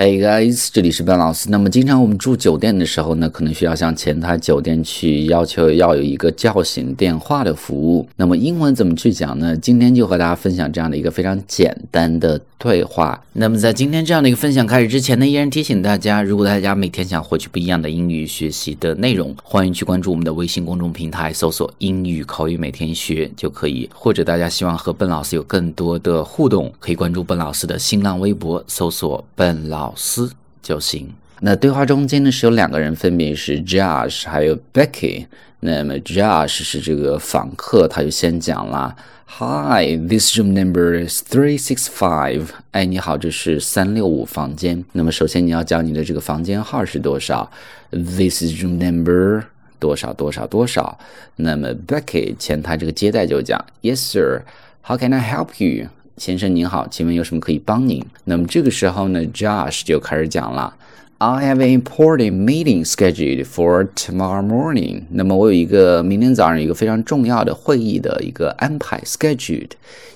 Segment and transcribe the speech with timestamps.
[0.00, 1.50] Hey guys，这里是班老师。
[1.50, 8.08] 那么，经常我们住酒店的时候呢，可能需要向前台酒店去要求要有一个叫醒电话的服务。
[8.16, 9.54] 那么，英文怎么去讲呢？
[9.58, 13.22] 今天就和大家分享这样的一个非常简单的对话。
[13.34, 23.86] 那么，在今天这样的一个分享开始之前呢，依然提醒大家，如果大家每天想获取不一样的英语学习的内容，欢迎去关注我们的微信公众平台，搜索“英语口语每天学”就可以。
[23.92, 29.89] 或者大家希望和笨老师有更多的互动，可以关注笨老师的新浪微博，搜索“笨老”。
[29.90, 30.30] 老师
[30.62, 31.12] 就行。
[31.40, 35.26] 那对话中间呢是有两个人，分别是 Josh 还有 Becky。
[35.58, 38.94] 那么 Josh 是这个访客，他就先讲了
[39.26, 44.84] ：“Hi，this room number is three six five。”哎，你好，这是三六五房间。
[44.92, 47.50] 那么首先你要讲你的这个房间号是多少
[47.90, 49.42] ？This is room number
[49.80, 50.96] 多少多少多少。
[51.34, 55.88] 那么 Becky 前台这个接待就讲：“Yes sir，how can I help you？”
[56.20, 58.04] 先生您好，请问有什么可以帮您？
[58.24, 60.76] 那么这个时候呢，Josh 就开始讲了。
[61.16, 65.04] I have an important meeting scheduled for tomorrow morning。
[65.08, 69.70] 那么我有一个明天早上一个非常重要的会议的一个安排，scheduled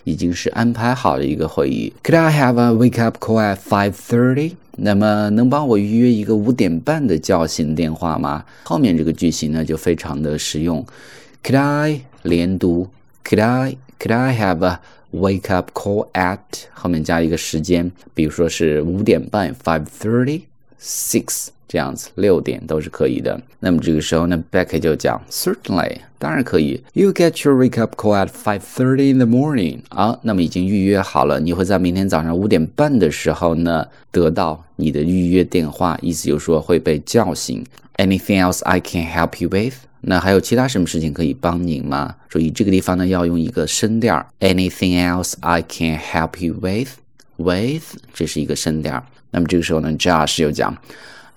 [0.04, 1.90] 已经是安排好的一个会议。
[2.02, 4.52] Could I have a wake up call at five thirty？
[4.76, 8.44] 那么能帮我预约一个五点半的叫醒电话吗？
[8.64, 10.84] 后面这个句型呢就非常的实用。
[11.42, 12.90] Could I 连读
[13.24, 14.80] ？Could I Could I have a
[15.20, 16.38] wake up call at
[16.72, 20.42] 后面加一个时间，比如说是五点半 five thirty
[20.80, 23.40] six 这样子，六点都是可以的。
[23.60, 26.82] 那么这个时候呢，Becky 就讲 certainly 当然可以。
[26.92, 37.64] You get your wake up call at five thirty in the morning 啊，那么已经预约好了，你会在明天早上五点半的时候呢得到你的预约电话，意思就是说会被叫醒。
[37.96, 39.74] Anything else I can help you with？
[40.00, 42.16] 那还有其他什么事情可以帮您吗？
[42.28, 44.26] 注意这个地方呢，要用一个声调。
[44.40, 46.88] Anything else I can help you with?
[47.36, 49.04] With 这是一个声调。
[49.30, 50.76] 那么这个时候呢，Josh 又讲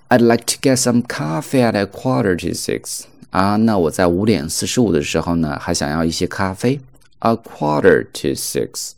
[0.09, 3.03] ，I'd like to get some coffee at a quarter to six。
[3.31, 6.79] 啊，那我在五点四十五的时候呢，还想要一些咖啡。
[7.19, 8.91] A quarter to six，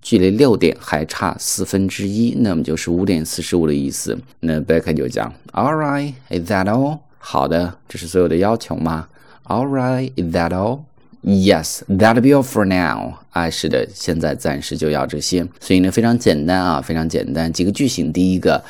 [0.00, 4.18] 距离六点还差四分之一，那么就是五点四十五的意思。
[4.40, 6.98] 那 Becca 就讲，All right, is that all？
[7.18, 9.08] 好的，这是所有的要求吗？
[9.44, 10.80] All right, is that all?
[11.24, 13.18] Yes, that'll be all for now.
[13.37, 15.47] 哎，是的，现在暂时就要这些。
[15.59, 17.53] 所以呢，非常简单啊，非常简单。
[17.53, 18.63] 几个句型，第一个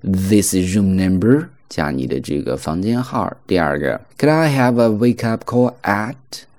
[0.00, 3.36] ，This is room number，加你的这个房间号。
[3.46, 6.14] 第二个，Could I have a wake up call at？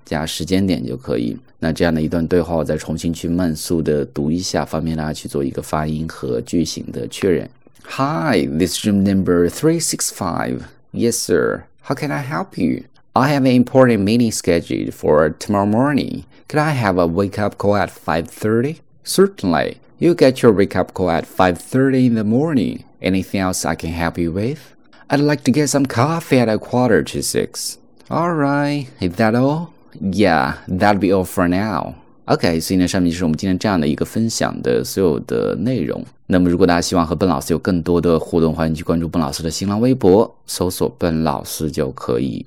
[0.06, 1.36] 加时间点就可以。
[1.58, 7.50] 那这样的一段对话，我再重新去慢速的读一下，方便大家去做一个发音和句型的确认。
[7.88, 10.60] Hi, this room number three six five.
[10.94, 11.64] Yes, sir.
[11.82, 12.84] How can I help you?
[13.15, 16.25] I have an important meeting scheduled for tomorrow morning.
[16.49, 18.79] Could I have a wake-up call at 5.30?
[19.03, 19.79] Certainly.
[19.99, 22.85] You get your wake-up call at 5.30 in the morning.
[23.03, 24.75] Anything else I can help you with?
[25.11, 27.79] I'd like to get some coffee at a quarter to six.
[28.09, 28.87] All right.
[29.01, 29.73] Is that all?
[30.01, 31.95] Yeah, that'll be all for now.
[32.27, 36.05] OK，所以呢，上面就是我们今天这样的一个分享的所有的内容。
[36.29, 42.47] 那么，如果大家希望和笨老师有更多的互动，欢迎去关注笨老师的新浪微博，搜索“笨老师”就可以。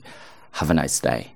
[0.52, 1.32] Have a nice day.